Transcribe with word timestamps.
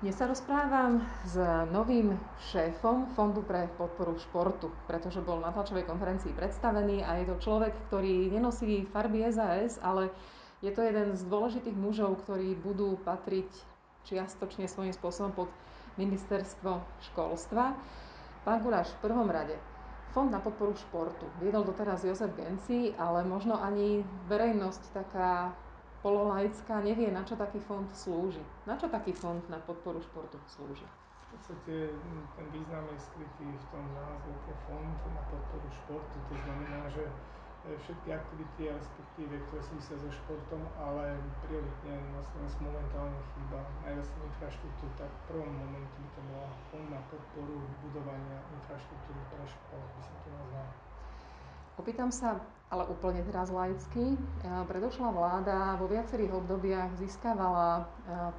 Dnes 0.00 0.16
sa 0.16 0.24
rozprávam 0.24 1.04
s 1.28 1.36
novým 1.76 2.16
šéfom 2.48 3.12
Fondu 3.12 3.44
pre 3.44 3.68
podporu 3.76 4.16
športu, 4.16 4.72
pretože 4.88 5.20
bol 5.20 5.44
na 5.44 5.52
tlačovej 5.52 5.84
konferencii 5.84 6.32
predstavený 6.32 7.04
a 7.04 7.20
je 7.20 7.28
to 7.28 7.36
človek, 7.36 7.76
ktorý 7.92 8.32
nenosí 8.32 8.88
farby 8.88 9.28
SAS, 9.28 9.76
ale 9.84 10.08
je 10.64 10.72
to 10.72 10.80
jeden 10.80 11.20
z 11.20 11.28
dôležitých 11.28 11.76
mužov, 11.76 12.16
ktorí 12.24 12.56
budú 12.56 12.96
patriť 13.04 13.52
čiastočne 14.08 14.72
svojím 14.72 14.96
spôsobom 14.96 15.36
pod 15.36 15.52
ministerstvo 16.00 16.80
školstva. 17.12 17.76
Pán 18.48 18.64
Guláš, 18.64 18.96
v 18.96 19.04
prvom 19.04 19.28
rade, 19.28 19.60
Fond 20.16 20.32
na 20.32 20.40
podporu 20.40 20.72
športu. 20.80 21.28
Viedol 21.44 21.68
doteraz 21.68 22.08
Jozef 22.08 22.32
Genci, 22.40 22.96
ale 22.96 23.20
možno 23.28 23.60
ani 23.60 24.00
verejnosť 24.32 24.96
taká 24.96 25.52
pololaická 26.00 26.80
nevie, 26.80 27.12
na 27.12 27.20
čo 27.24 27.36
taký 27.36 27.60
fond 27.60 27.84
slúži. 27.92 28.40
Na 28.64 28.76
čo 28.80 28.88
taký 28.88 29.12
fond 29.12 29.44
na 29.52 29.60
podporu 29.60 30.00
športu 30.00 30.40
slúži? 30.48 30.88
V 31.30 31.38
podstate 31.38 31.94
mm, 31.94 32.24
ten 32.34 32.46
význam 32.50 32.84
je 32.90 32.98
skrytý 32.98 33.46
v 33.46 33.64
tom 33.70 33.84
názve, 33.94 34.34
to 34.48 34.54
fond 34.66 34.96
na 35.14 35.22
podporu 35.30 35.68
športu. 35.70 36.16
To 36.26 36.34
znamená, 36.42 36.90
že 36.90 37.06
e, 37.06 37.76
všetky 37.78 38.10
aktivity, 38.10 38.72
respektíve, 38.72 39.38
ktoré 39.46 39.60
súvisia 39.62 39.96
so 40.00 40.10
športom, 40.10 40.66
ale 40.74 41.20
prioritne 41.46 42.02
na 42.10 42.20
Slovensku 42.24 42.66
momentálne 42.66 43.20
chýba 43.36 43.62
najviac 43.86 44.08
infraštruktúr, 44.10 44.90
tak 44.98 45.06
v 45.06 45.22
prvom 45.30 45.52
momente 45.54 45.94
by 46.02 46.08
to 46.16 46.20
bola 46.34 46.48
fond 46.72 46.88
na 46.90 47.00
podporu 47.12 47.62
budovania 47.84 48.42
infraštruktúry 48.58 49.20
pre 49.30 49.44
šport, 49.46 49.86
by 49.86 50.02
som 50.02 50.16
to 50.26 50.28
nazval. 50.34 50.89
Opýtam 51.80 52.12
sa, 52.12 52.36
ale 52.68 52.84
úplne 52.92 53.24
teraz 53.24 53.48
laicky. 53.48 54.12
E, 54.12 54.16
predošlá 54.68 55.16
vláda 55.16 55.80
vo 55.80 55.88
viacerých 55.88 56.36
obdobiach 56.36 56.92
získavala 57.00 57.80
e, 57.80 57.82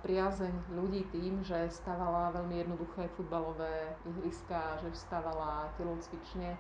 priazeň 0.05 0.54
ľudí 0.77 1.09
tým, 1.09 1.41
že 1.41 1.73
stavala 1.73 2.30
veľmi 2.38 2.62
jednoduché 2.62 3.09
futbalové 3.18 3.98
ihriska, 4.05 4.77
že 4.85 4.94
stavala 4.94 5.74
telocvične 5.82 6.54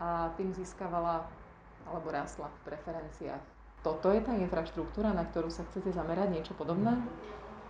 a 0.00 0.32
tým 0.40 0.56
získavala 0.56 1.28
alebo 1.84 2.08
rásla 2.08 2.48
v 2.48 2.72
preferenciách. 2.72 3.44
Toto 3.84 4.08
je 4.08 4.24
tá 4.24 4.32
infraštruktúra, 4.32 5.12
na 5.12 5.28
ktorú 5.28 5.52
sa 5.52 5.68
chcete 5.68 5.92
zamerať, 5.92 6.32
niečo 6.32 6.56
podobné? 6.56 6.96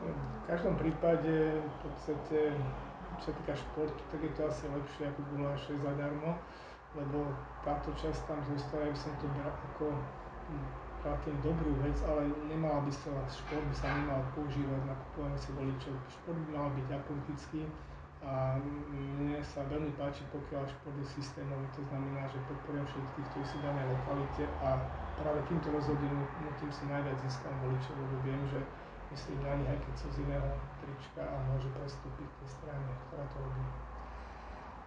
V 0.06 0.42
každom 0.46 0.78
prípade 0.78 1.58
v 1.58 1.76
podstate, 1.82 2.54
čo 3.18 3.22
sa 3.26 3.32
týka 3.42 3.58
športu, 3.58 4.02
tak 4.14 4.22
je 4.22 4.30
to 4.38 4.42
asi 4.46 4.70
lepšie 4.70 5.02
ako 5.10 5.20
guláše 5.34 5.74
zadarmo 5.82 6.38
lebo 6.96 7.30
táto 7.62 7.92
časť 7.94 8.26
tam 8.26 8.40
zostala, 8.48 8.90
by 8.90 8.98
som 8.98 9.12
to 9.20 9.26
bral 9.36 9.52
ako 9.52 9.92
hm, 10.48 10.66
relatívne 11.04 11.40
dobrú 11.44 11.72
vec, 11.84 11.96
ale 12.08 12.26
nemala 12.50 12.82
by 12.82 12.92
sa, 12.92 13.12
šport 13.30 13.62
by 13.62 13.76
sa 13.76 13.88
nemal 13.94 14.20
používať 14.34 14.80
na 14.88 14.94
kupovanie 15.06 15.38
si 15.38 15.50
voličov. 15.54 15.94
Šport 16.10 16.38
by 16.48 16.50
mal 16.56 16.68
byť 16.74 16.86
apolitický 16.90 17.62
a 18.26 18.58
mne 18.90 19.38
sa 19.44 19.62
veľmi 19.70 19.94
páči, 19.94 20.26
pokiaľ 20.34 20.66
šport 20.66 20.96
je 20.98 21.06
systémový, 21.14 21.62
to 21.76 21.82
znamená, 21.86 22.26
že 22.26 22.42
podporujem 22.50 22.86
všetkých, 22.90 23.26
ktorí 23.30 23.44
sú 23.46 23.58
dané 23.62 23.82
lokalite 23.86 24.44
a 24.64 24.82
práve 25.20 25.40
týmto 25.46 25.68
rozhodnutím 25.70 26.70
si 26.74 26.84
najviac 26.90 27.16
získam 27.22 27.54
voličov, 27.62 27.94
lebo 27.94 28.16
viem, 28.26 28.42
že 28.50 28.58
myslím 29.14 29.38
na 29.46 29.52
nich, 29.62 29.70
aj 29.70 29.78
keď 29.78 29.94
sú 29.94 30.06
z 30.10 30.18
iného 30.26 30.48
trička 30.82 31.22
a 31.22 31.34
môže 31.46 31.70
prestúpiť 31.70 32.26
k 32.26 32.38
tej 32.42 32.48
strane, 32.50 32.86
ktorá 33.06 33.24
to 33.30 33.38
robí. 33.38 33.64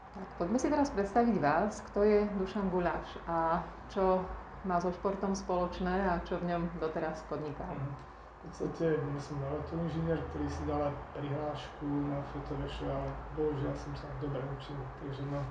Tak 0.10 0.26
poďme 0.42 0.58
si 0.58 0.68
teraz 0.74 0.90
predstaviť 0.90 1.36
vás, 1.38 1.86
kto 1.92 2.02
je 2.02 2.20
Dušan 2.42 2.74
Guláš 2.74 3.08
a 3.30 3.62
čo 3.94 4.26
má 4.66 4.82
so 4.82 4.90
športom 4.90 5.38
spoločné 5.38 6.10
a 6.10 6.20
čo 6.26 6.42
v 6.42 6.50
ňom 6.50 6.62
doteraz 6.82 7.22
podnikal. 7.30 7.70
Mhm. 7.72 8.10
V 8.40 8.56
podstate 8.56 8.96
ja 8.96 9.20
som 9.20 9.36
maratónny 9.44 9.92
inžinier, 9.92 10.20
ktorý 10.32 10.48
si 10.48 10.64
dala 10.64 10.96
prihlášku 11.12 11.88
na 12.08 12.24
fotoveše, 12.32 12.88
ale 12.88 13.12
bohužiaľ 13.36 13.76
som 13.76 13.94
sa 14.00 14.08
dobre 14.24 14.40
učil, 14.56 14.80
takže 15.04 15.28
ma 15.28 15.44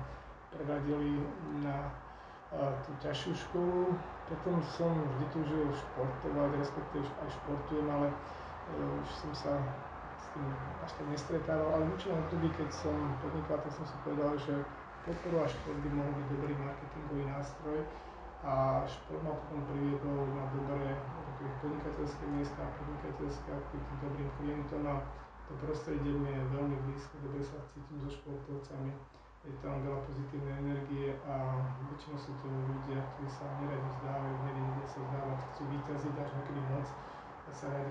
preradili 0.49 1.21
na 1.61 1.93
tú 2.81 2.91
ťažšiu 2.97 3.33
školu. 3.37 3.93
Potom 4.25 4.57
som 4.65 4.89
vždy 4.93 5.25
túžil 5.33 5.69
športovať, 5.69 6.49
respektíve 6.57 7.05
aj 7.05 7.29
športujem, 7.29 7.87
ale 7.89 8.07
uh, 8.09 9.01
už 9.01 9.09
som 9.13 9.31
sa 9.37 9.53
až 10.85 10.91
tak 10.93 11.05
nestretával, 11.09 11.69
ale 11.73 11.83
v 11.89 11.93
určitom 11.95 12.19
období, 12.21 12.47
keď 12.55 12.69
som 12.71 12.95
podnikal, 13.19 13.57
tak 13.59 13.71
som 13.73 13.85
si 13.85 13.95
povedal, 14.05 14.33
že 14.37 14.53
podporu 15.03 15.43
a 15.43 15.47
šport 15.47 15.79
by 15.79 15.89
mohol 15.95 16.13
byť 16.15 16.27
dobrý 16.33 16.53
marketingový 16.59 17.23
nástroj. 17.27 17.79
A 18.39 18.87
šport 18.87 19.19
ma 19.23 19.35
potom 19.35 19.67
priviedol 19.67 20.31
na 20.31 20.47
dobré 20.55 20.95
podnikateľské 21.39 22.23
miesta, 22.35 22.61
podnikateľské 22.79 23.49
aktivity 23.51 23.93
dobrým 23.99 24.29
klientom 24.39 24.83
a 24.87 24.95
to 25.47 25.57
prostredie 25.65 26.13
mi 26.13 26.29
je 26.29 26.43
veľmi 26.51 26.77
blízko, 26.87 27.15
dobre 27.25 27.41
sa 27.41 27.57
cítim 27.73 27.97
so 28.05 28.11
športovcami, 28.11 28.91
je 29.47 29.55
tam 29.63 29.81
veľa 29.81 30.03
pozitívnej 30.03 30.55
energie 30.61 31.15
a 31.25 31.63
väčšinou 31.89 32.19
sú 32.19 32.35
to 32.43 32.47
ľudia, 32.47 32.99
ktorí 33.01 33.27
sa 33.31 33.47
neradi 33.57 33.87
vzdávajú, 33.87 34.35
nevedia 34.45 34.87
sa 34.87 34.99
vzdávať, 34.99 35.39
chcú 35.49 35.63
vyťaziť 35.73 36.15
až 36.19 36.29
niekedy 36.37 36.61
moc 36.69 36.87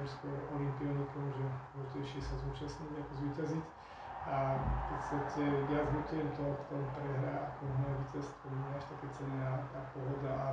skôr 0.09 0.37
olimpionikom, 0.55 1.25
že 1.35 1.45
dôležitejšie 1.75 2.21
sa 2.25 2.35
zúčastniť 2.47 2.91
ako 2.99 3.13
zvíťaziť. 3.23 3.65
A 4.29 4.61
v 4.61 4.83
podstate 4.93 5.43
viac 5.73 5.89
lutujem 5.89 6.29
to, 6.37 6.45
kto 6.45 6.75
prehrá 6.93 7.49
ako 7.49 7.63
moje 7.81 7.95
víťazstvo. 8.05 8.45
Nie 8.53 8.71
až 8.77 8.85
také 8.93 9.07
cenné 9.17 9.41
a 9.41 9.55
tá 9.73 9.81
pohoda 9.97 10.33
a 10.37 10.49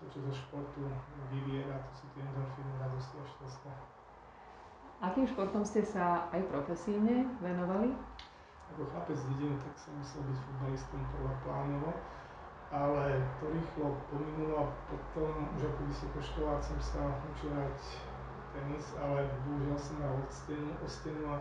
to, 0.00 0.04
čo 0.10 0.18
zo 0.26 0.32
športu 0.34 0.82
vyviera, 1.30 1.78
to 1.78 1.90
sú 1.94 2.04
tie 2.16 2.24
endorfíny, 2.26 2.72
radosti 2.80 3.16
a 3.20 3.24
šťastia. 3.28 3.74
Akým 5.00 5.24
športom 5.28 5.62
ste 5.64 5.80
sa 5.84 6.28
aj 6.34 6.42
profesíne 6.50 7.28
venovali? 7.40 7.94
Ako 8.74 8.84
chlapec 8.90 9.16
z 9.16 9.24
dediny, 9.32 9.56
tak 9.62 9.74
som 9.78 9.92
musel 9.96 10.20
byť 10.26 10.38
futbalistom 10.40 11.00
prvoplánovo, 11.14 11.90
ale 12.70 13.18
to 13.40 13.50
rýchlo 13.50 13.96
pominulo 14.10 14.54
a 14.62 14.66
potom 14.90 15.50
už 15.58 15.70
ako 15.70 15.80
vysokoškolák 15.90 16.60
som 16.62 16.78
sa 16.78 17.02
učil 17.32 17.50
hrať 17.50 17.78
tenis, 18.50 18.84
ale 18.98 19.26
bohužiaľ 19.46 19.78
som 19.78 19.96
mal 20.02 20.14
od 20.18 20.30
stenu, 20.30 20.70
o 20.82 20.86
stenu 20.86 21.22
a 21.30 21.36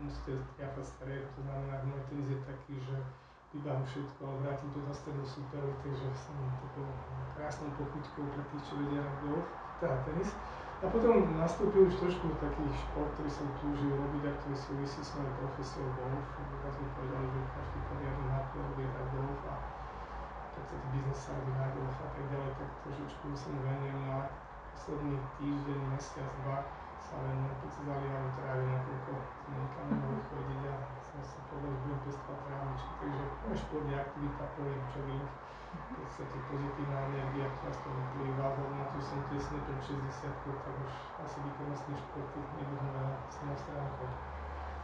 musíte 0.00 0.40
triafať 0.56 0.84
stred, 0.86 1.24
to 1.36 1.40
znamená, 1.44 1.76
že 1.80 1.86
môj 1.86 2.02
tenis 2.08 2.28
je 2.32 2.38
taký, 2.48 2.74
že 2.80 2.96
vybám 3.50 3.82
všetko, 3.82 4.20
ale 4.22 4.36
vrátim 4.46 4.70
to 4.70 4.78
na 4.86 4.94
stredu 4.94 5.24
superovi, 5.26 5.74
takže 5.82 6.06
som 6.14 6.36
takou 6.62 6.86
krásnou 7.34 7.70
pochutkou 7.74 8.24
pre 8.30 8.42
tých, 8.48 8.64
čo 8.64 8.74
vedia 8.78 9.02
golf, 9.26 9.46
teda 9.82 9.96
tenis. 10.06 10.30
A 10.80 10.88
potom 10.88 11.36
nastúpil 11.36 11.92
už 11.92 12.00
trošku 12.00 12.32
taký 12.40 12.64
šport, 12.72 13.12
ktorý 13.12 13.28
som 13.28 13.44
túžil 13.60 13.92
robiť 13.92 14.22
a 14.24 14.32
ktorý 14.40 14.56
súvisí 14.56 15.04
s 15.04 15.12
mojou 15.12 15.34
profesiou 15.44 15.84
golf. 15.92 16.24
Raz 16.64 16.74
mi 16.80 16.88
povedali, 16.96 17.26
že 17.36 17.40
každý 17.52 17.78
poriadny 17.84 18.24
makler 18.32 18.68
vie 18.80 18.86
hrať 18.88 19.08
golf 19.12 19.40
a 19.44 19.54
v 19.60 20.48
podstate 20.56 20.86
biznis 20.88 21.20
sa 21.20 21.36
robí 21.36 21.52
na 21.52 21.68
golf 21.76 21.96
a 22.00 22.08
tak 22.16 22.24
ďalej, 22.32 22.50
tak 22.56 22.68
trošičku 22.80 23.26
som 23.36 23.54
venujem, 23.60 24.00
ale 24.08 24.24
posledný 24.74 25.16
týždeň, 25.38 25.80
mesiac, 25.90 26.30
dva 26.42 26.58
sa 27.00 27.16
keď 27.26 27.70
sa 27.74 27.80
zalievajú 27.90 28.28
trávy, 28.38 28.64
nakoľko 28.70 29.12
sme 29.18 29.54
nikam 29.58 29.86
nemohli 29.90 30.22
chodiť 30.30 30.62
a 30.62 30.74
som 31.02 31.20
si 31.26 31.38
povedal, 31.50 31.74
že 31.74 31.80
budem 31.82 32.00
pestovať 32.06 32.40
trávičky. 32.46 32.92
Takže 33.00 33.24
môj 33.42 33.56
šport 33.58 33.86
je 33.90 33.96
aktivita, 33.98 34.44
pohyb, 34.54 34.82
jogging, 34.94 35.26
v 35.70 35.90
podstate 35.98 36.38
pozitívna 36.50 36.98
energia, 37.10 37.46
ktorá 37.50 37.72
z 37.74 37.80
toho 37.82 37.94
vyplýva, 37.98 38.46
na 38.74 38.84
to, 38.90 38.98
som 39.02 39.20
tesne 39.30 39.58
pred 39.66 39.80
60 39.82 40.54
tak 40.62 40.74
už 40.86 40.94
asi 41.22 41.36
výkonnostné 41.42 41.94
športy 41.98 42.38
nebudú 42.58 42.88
na 42.94 43.54
strane 43.58 43.90
chod. 43.98 44.12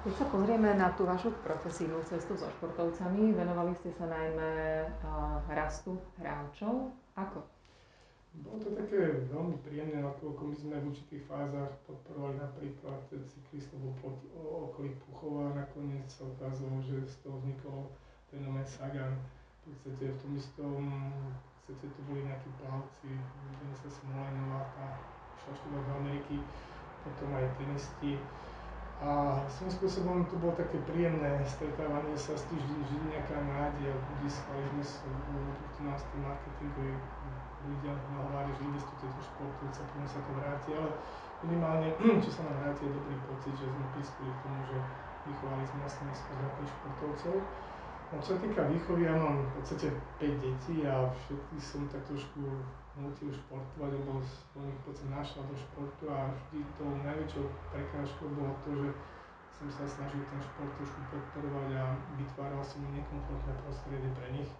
Keď 0.06 0.12
sa 0.14 0.26
pozrieme 0.30 0.70
na 0.78 0.94
tú 0.94 1.02
vašu 1.02 1.34
profesijnú 1.42 1.98
cestu 2.06 2.38
so 2.38 2.46
športovcami, 2.58 3.34
venovali 3.34 3.74
ste 3.74 3.90
sa 3.90 4.06
najmä 4.06 4.50
rastu 5.50 5.98
hráčov. 6.18 6.94
Ako? 7.18 7.42
Bolo 8.44 8.60
to 8.60 8.76
také 8.76 9.24
veľmi 9.32 9.56
príjemné, 9.64 10.04
nakoľko 10.04 10.42
my 10.52 10.56
sme 10.56 10.76
v 10.76 10.88
určitých 10.92 11.24
fázach 11.24 11.72
podporovali 11.88 12.36
napríklad 12.36 13.00
cyklistov 13.08 13.80
okolí 14.36 14.92
Puchova 15.08 15.52
a 15.52 15.64
nakoniec 15.64 16.04
sa 16.04 16.28
ukázalo, 16.28 16.84
že 16.84 17.00
z 17.08 17.16
toho 17.24 17.40
vznikol 17.40 17.88
fenomén 18.28 18.66
Sagan. 18.68 19.16
V 19.64 19.72
podstate 19.72 20.12
v 20.12 20.18
tom 20.20 20.32
istom, 20.36 20.78
v 21.32 21.60
podstate 21.64 21.88
to 21.96 22.00
boli 22.06 22.20
nejakí 22.28 22.50
plavci, 22.60 23.08
Denisa 23.58 23.88
Smolajnová, 23.88 24.60
tá 24.76 25.00
išla 25.40 25.52
študovať 25.56 25.84
do 25.88 25.92
Ameriky, 26.04 26.36
potom 27.02 27.28
aj 27.34 27.46
tenisti. 27.56 28.12
A 28.96 29.44
svojím 29.52 29.72
spôsobom 29.76 30.16
to 30.28 30.40
bolo 30.40 30.56
také 30.56 30.80
príjemné 30.88 31.44
stretávanie 31.44 32.16
sa 32.16 32.32
s 32.32 32.48
tým, 32.48 32.56
že 32.60 32.96
nejaká 33.12 33.36
nádej 33.44 33.92
a 33.92 33.96
získali 34.24 34.64
sme 34.80 34.84
nás 35.84 36.00
tí 36.00 36.16
marketingoví 36.16 36.96
ľudia 37.66 37.92
nahovárali, 38.14 38.54
že 38.54 38.62
investujte 38.66 39.06
do 39.10 39.22
športu, 39.22 39.64
potom 39.66 40.06
sa 40.06 40.20
to 40.22 40.32
vráti, 40.38 40.70
ale 40.78 40.90
minimálne, 41.42 41.88
čo 42.24 42.30
sa 42.30 42.40
nám 42.46 42.56
vráti, 42.62 42.86
je 42.86 42.96
dobrý 42.96 43.16
pocit, 43.26 43.54
že 43.58 43.66
sme 43.66 43.84
prispeli 43.92 44.30
k 44.30 44.42
tomu, 44.46 44.60
že 44.70 44.78
vychovali 45.26 45.64
sme 45.66 45.78
na 45.82 45.90
Slovensku 45.90 46.28
zdatných 46.30 46.72
športovcov. 46.72 47.34
No 48.06 48.14
čo 48.22 48.30
sa 48.32 48.38
týka 48.38 48.62
výchovy, 48.70 49.02
ja 49.02 49.14
mám 49.18 49.42
v 49.42 49.50
podstate 49.58 49.90
5 50.22 50.44
detí 50.46 50.86
a 50.86 51.10
všetkých 51.10 51.62
som 51.62 51.82
tak 51.90 52.06
trošku 52.06 52.38
nutil 52.96 53.28
športovať, 53.28 53.90
lebo 53.98 54.22
som 54.22 54.62
ich 54.62 54.78
podstate 54.86 55.10
našla 55.10 55.42
do 55.50 55.56
športu 55.58 56.04
a 56.08 56.30
vždy 56.32 56.62
tou 56.78 56.88
najväčšou 57.02 57.44
prekážkou 57.74 58.26
bolo 58.32 58.54
to, 58.62 58.70
že 58.72 58.88
som 59.56 59.66
sa 59.72 59.84
snažil 59.88 60.22
ten 60.28 60.40
šport 60.40 60.70
trošku 60.78 61.00
podporovať 61.12 61.68
a 61.76 61.84
vytváral 62.16 62.62
som 62.62 62.84
nekomfortné 62.88 63.52
prostredie 63.64 64.10
pre 64.14 64.28
nich, 64.32 64.50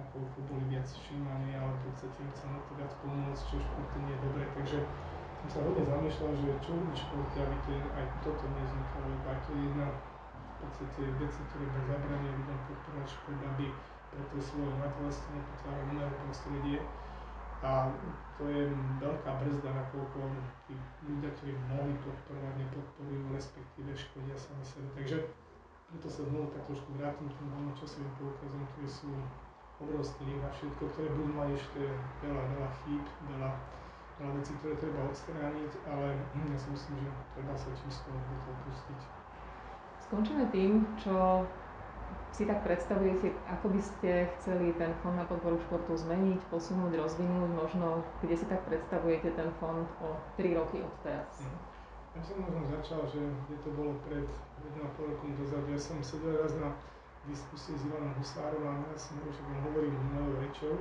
nakoľko 0.00 0.38
boli 0.48 0.64
viac 0.72 0.88
všímaní, 0.88 1.54
ale 1.54 1.70
v 1.76 1.80
podstate 1.88 2.16
im 2.24 2.30
chcem 2.32 2.50
to 2.64 2.72
viac 2.80 2.92
pomôcť, 3.04 3.42
čo 3.44 3.56
športu 3.60 3.96
nie 4.00 4.12
je 4.16 4.20
dobré, 4.24 4.44
takže 4.56 4.78
som 5.40 5.48
sa 5.48 5.58
hodne 5.64 5.84
zamýšľal, 5.84 6.32
že 6.36 6.48
čo 6.60 6.70
robiť 6.76 6.96
športe, 6.96 7.38
aby 7.40 7.56
to, 7.64 7.70
aj 7.96 8.04
toto 8.20 8.44
nevznikalo, 8.52 9.06
lebo 9.08 9.26
aj 9.28 9.38
to 9.44 9.50
je 9.56 9.62
jedna 9.64 9.86
v 9.88 10.54
podstate 10.60 11.00
veci, 11.16 11.40
ktoré 11.48 11.64
by 11.64 11.80
zabrania 11.88 12.32
ľuďom 12.36 12.58
podporovať 12.68 13.06
šport, 13.08 13.40
aby 13.40 13.66
pre 14.10 14.22
to 14.26 14.36
svoje 14.42 14.66
obyvateľstvo 14.68 15.28
nepotvára 15.32 15.82
umelé 15.88 16.12
prostredie. 16.26 16.78
A 17.60 17.92
to 18.40 18.44
je 18.48 18.62
veľká 19.00 19.30
brzda, 19.36 19.68
nakoľko 19.68 20.18
tí 20.64 20.74
ľudia, 21.04 21.30
ktorí 21.36 21.52
mohli 21.68 21.92
podporovať, 22.00 22.54
nepodporujú, 22.56 23.24
respektíve 23.36 23.92
škodia 23.92 24.36
sami 24.36 24.64
sebe. 24.64 24.88
Takže 24.96 25.28
preto 25.92 26.08
sa 26.08 26.22
znovu 26.24 26.48
tak 26.52 26.64
trošku 26.68 26.90
vrátim 26.96 27.28
k 27.28 27.36
tým 27.36 27.50
časovým 27.76 28.12
poukazom, 28.16 28.62
ktoré 28.72 28.88
sú 28.88 29.12
obrovský 29.80 30.28
na 30.38 30.48
všetko, 30.52 30.82
ktoré 30.92 31.08
budú 31.16 31.32
mať 31.34 31.50
ešte 31.56 31.80
veľa, 32.20 32.42
veľa 32.56 32.70
chýb, 32.84 33.04
veľa, 33.32 33.50
veľa 34.20 34.32
vecí, 34.36 34.52
ktoré 34.60 34.74
treba 34.76 35.00
odstrániť, 35.08 35.72
ale 35.88 36.06
ja 36.20 36.58
si 36.60 36.68
myslím, 36.68 36.96
že 37.00 37.10
treba 37.32 37.54
sa 37.56 37.70
čisto 37.72 38.08
do 38.12 38.36
toho 38.44 38.56
pustiť. 38.68 39.00
Skončíme 40.04 40.44
tým, 40.52 40.84
čo 41.00 41.46
si 42.30 42.46
tak 42.46 42.62
predstavujete, 42.62 43.32
ako 43.50 43.66
by 43.74 43.80
ste 43.82 44.10
chceli 44.38 44.74
ten 44.78 44.94
fond 45.02 45.18
na 45.18 45.26
podporu 45.26 45.58
športu 45.66 45.98
zmeniť, 45.98 46.40
posunúť, 46.50 46.94
rozvinúť, 46.94 47.50
možno 47.50 48.06
kde 48.22 48.34
si 48.38 48.46
tak 48.46 48.62
predstavujete 48.66 49.34
ten 49.34 49.50
fond 49.58 49.86
o 50.02 50.14
3 50.38 50.58
roky 50.58 50.78
od 50.82 50.94
teraz? 51.02 51.42
Mhm. 51.42 51.58
Ja 52.10 52.22
som 52.26 52.42
možno 52.42 52.62
začal, 52.66 53.00
že 53.06 53.22
kde 53.22 53.56
to 53.62 53.70
bolo 53.70 53.94
pred 54.02 54.26
1,5 54.66 54.82
rokom 55.14 55.30
dozadu. 55.38 55.70
Ja 55.70 55.78
som 55.78 56.02
sedel 56.02 56.42
raz 56.42 56.58
na 56.58 56.74
diskusii 57.28 57.76
s 57.76 57.84
Ivanom 57.84 58.16
Husárom 58.16 58.64
a 58.64 58.72
ja 58.88 58.96
som 58.96 59.20
hovoril, 59.20 59.44
on 59.44 59.60
hovorím 59.68 59.94
mojou 60.16 60.34
rečou. 60.40 60.74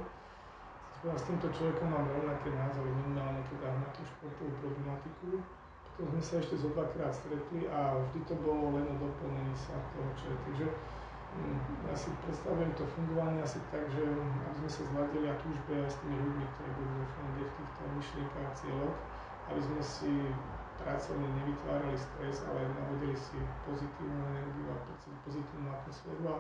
S 0.99 1.23
týmto 1.23 1.47
človekom 1.55 1.87
mám 1.95 2.11
rovnaké 2.11 2.51
názory, 2.51 2.91
minimálne 2.91 3.39
teda 3.47 3.71
na 3.71 3.87
tú 3.95 4.03
športovú 4.03 4.51
problematiku. 4.59 5.39
Potom 5.95 6.15
sme 6.15 6.23
sa 6.23 6.33
ešte 6.43 6.55
zo 6.59 6.71
dvakrát 6.75 7.11
stretli 7.11 7.67
a 7.71 7.95
vždy 8.03 8.19
to 8.27 8.35
bolo 8.43 8.75
len 8.75 8.87
o 8.87 8.95
doplnení 8.99 9.55
sa 9.55 9.79
toho, 9.95 10.11
čo 10.19 10.25
je. 10.31 10.37
Takže 10.47 10.67
ja 11.87 11.95
si 11.95 12.09
predstavujem 12.25 12.71
to 12.75 12.83
fungovanie 12.95 13.39
asi 13.43 13.59
tak, 13.71 13.87
že 13.91 14.01
aby 14.01 14.55
sme 14.59 14.69
sa 14.71 14.81
zladili 14.91 15.27
a 15.29 15.39
túžbe 15.39 15.71
aj 15.77 15.91
s 15.91 15.99
tými 16.03 16.17
ľuďmi, 16.19 16.45
ktorí 16.55 16.69
budú 16.73 16.93
vo 16.99 17.07
fonde 17.15 17.43
v 17.47 17.53
týchto 17.53 17.81
myšlienkach 17.95 18.51
cieľoch, 18.59 18.97
aby 19.51 19.61
sme 19.61 19.81
si 19.83 20.11
pracovne 20.81 21.27
nevytvárali 21.43 21.97
stres, 21.99 22.43
ale 22.47 22.71
navodili 22.75 23.15
si 23.15 23.37
pozitívnu 23.67 24.21
energiu 24.31 24.67
a 24.71 24.77
pozitívnu 25.27 25.67
atmosféru 25.71 26.23
a 26.31 26.35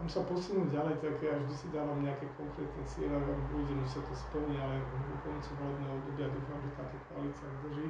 kam 0.00 0.08
sa 0.08 0.24
posunúť 0.24 0.72
ďalej, 0.72 0.96
tak 1.04 1.20
ja 1.20 1.36
vždy 1.36 1.54
si 1.54 1.68
dávam 1.76 2.00
nejaké 2.00 2.24
konkrétne 2.40 2.80
cieľe, 2.88 3.20
a 3.20 3.36
budem, 3.52 3.84
že 3.84 4.00
sa 4.00 4.00
to 4.00 4.16
splní, 4.16 4.56
ale 4.56 4.80
v 4.80 5.20
koncu 5.20 5.50
volebného 5.60 5.92
obdobia 6.00 6.32
dúfam, 6.32 6.56
že 6.64 6.72
táto 6.72 6.96
koalícia 7.12 7.46
vydrží, 7.60 7.86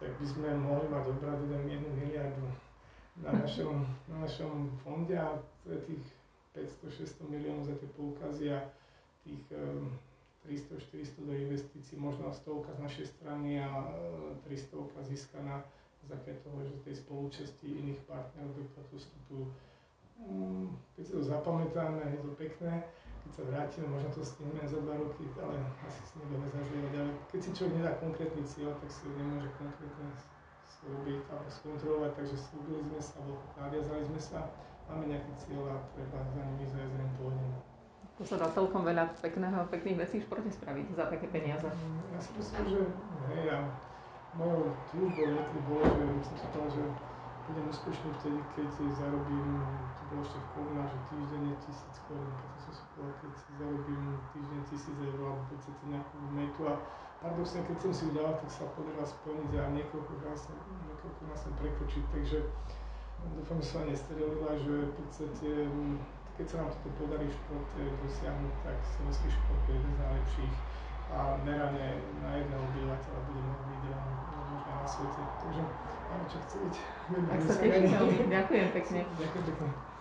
tak 0.00 0.10
by 0.16 0.24
sme 0.24 0.48
mohli 0.56 0.86
mať 0.88 1.04
obrad 1.12 1.36
1 1.44 1.68
miliardu 2.00 2.48
na 3.20 3.30
našom, 3.44 3.84
na 4.08 4.24
našom 4.24 4.72
fonde 4.80 5.20
a 5.20 5.36
to 5.68 5.76
tých 5.84 6.00
500-600 6.56 7.28
miliónov 7.28 7.68
za 7.68 7.76
tie 7.76 7.90
poukazy 7.92 8.46
a 8.48 8.64
tých 9.20 9.44
300-400 10.48 11.28
do 11.28 11.32
investícií, 11.36 12.00
možno 12.00 12.32
stovka 12.32 12.72
z 12.72 12.80
našej 12.80 13.06
strany 13.12 13.60
a 13.60 13.92
300 14.48 14.80
získaná 15.04 15.60
základe 16.08 16.40
toho, 16.40 16.58
že 16.64 16.72
tej 16.88 16.94
spolúčasti 17.04 17.66
iných 17.68 18.00
partnerov 18.08 18.56
do 18.56 18.64
tohto 18.72 18.96
vstupu. 18.96 19.38
Mm, 20.18 20.72
keď 20.96 21.02
si 21.04 21.12
to 21.12 21.22
zapamätáme, 21.22 22.00
je 22.10 22.18
to 22.24 22.32
pekné, 22.34 22.74
keď 23.22 23.30
sa 23.36 23.42
vrátime, 23.44 23.86
možno 23.92 24.08
to 24.16 24.24
stihneme 24.24 24.64
za 24.64 24.80
dva 24.82 24.96
roky, 24.98 25.24
ale 25.38 25.56
asi 25.84 26.00
si 26.08 26.14
nebudeme 26.18 26.48
zažívať. 26.48 26.92
Ale 26.96 27.10
keď 27.28 27.40
si 27.44 27.50
človek 27.54 27.74
nedá 27.76 27.92
konkrétny 28.00 28.42
cieľ, 28.48 28.72
tak 28.80 28.90
si 28.90 29.04
ho 29.04 29.12
nemôže 29.14 29.50
konkrétne 29.60 30.08
slúbiť 30.68 31.20
alebo 31.28 31.48
skontrolovať, 31.52 32.12
takže 32.16 32.36
slúbili 32.40 32.80
sme 32.88 33.00
sa, 33.04 33.12
alebo 33.20 33.36
naviazali 33.60 34.02
sme 34.08 34.20
sa, 34.20 34.40
máme 34.88 35.04
nejaký 35.12 35.32
cieľ 35.44 35.62
a 35.70 35.76
treba 35.92 36.18
za 36.24 36.42
nimi 36.42 36.66
zajsť 36.66 36.94
len 36.96 37.10
pôjdeme. 37.20 37.67
To 38.18 38.22
sa 38.26 38.34
dá 38.34 38.50
celkom 38.50 38.82
veľa 38.82 39.14
pekného, 39.22 39.70
pekných 39.70 39.98
vecí 40.02 40.18
v 40.18 40.26
športe 40.26 40.50
spraviť 40.50 40.86
za 40.90 41.06
také 41.06 41.30
peniaze. 41.30 41.70
Ja 42.10 42.18
si 42.18 42.34
myslím, 42.34 42.64
že 42.66 42.80
hej, 43.30 43.46
a 43.54 43.58
mojou 44.34 44.74
túžbou 44.90 45.38
vždy 45.38 45.60
bolo, 45.70 45.86
že 45.86 46.04
som 46.26 46.34
si 46.34 46.46
povedal, 46.50 46.68
že 46.74 46.82
budem 47.48 47.64
úspešný 47.72 48.10
vtedy, 48.20 48.38
keď 48.58 48.66
zarobím, 48.98 49.48
to 49.96 50.02
bolo 50.12 50.20
ešte 50.20 50.36
v 50.36 50.48
koruna, 50.52 50.82
že 50.84 50.98
týždenne 51.08 51.54
tisíc 51.64 51.96
korún, 52.04 52.28
potom 52.28 52.58
som 52.60 52.72
si 52.76 52.82
povedal, 52.92 53.14
keď 53.24 53.32
zarobím 53.56 54.04
týždeň 54.36 54.60
tisíc 54.68 54.96
eur, 55.00 55.18
alebo 55.22 55.40
v 55.40 55.48
podstate 55.54 55.82
nejakú 55.88 56.16
metu 56.36 56.62
a 56.68 56.74
paradoxne, 57.24 57.60
keď 57.64 57.76
som 57.80 57.92
si 57.94 58.02
ju 58.04 58.20
tak 58.20 58.50
sa 58.52 58.64
podarilo 58.76 59.06
splniť 59.06 59.50
a 59.56 59.64
niekoľkokrát 59.78 60.38
som, 60.38 60.54
niekoľkokrát 60.92 61.38
som 61.40 61.52
prekročiť, 61.56 62.04
takže 62.12 62.38
dúfam, 63.32 63.58
že 63.64 63.68
sa 63.72 63.80
nestrelila, 63.88 64.50
že 64.60 64.74
v 64.84 64.92
podstate, 65.00 65.50
keď 66.38 66.46
sa 66.46 66.56
nám 66.62 66.70
toto 66.70 66.90
podarí 67.02 67.26
v 67.26 67.34
športe 67.34 67.82
dosiahnuť, 67.82 68.54
tak 68.62 68.76
slovenský 68.94 69.26
šport 69.26 69.62
je 69.66 69.74
jeden 69.74 69.90
z 69.90 69.98
najlepších 69.98 70.54
a 71.10 71.18
merane 71.42 71.86
na 72.22 72.30
jedného 72.38 72.62
obyvateľa 72.62 73.20
budeme 73.26 73.52
lídrom 73.66 74.06
možno 74.30 74.56
na 74.62 74.86
svete. 74.86 75.22
Takže 75.42 75.62
máme 76.06 76.24
čo 76.30 76.38
chcieť. 76.46 76.74
Tak 77.26 77.40
sa 77.42 77.52
teším 77.58 77.90
veľmi. 77.90 78.16
Ďakujem 78.30 78.68
pekne. 78.70 79.00
Ďakujem 79.18 79.44
pekne. 79.50 79.97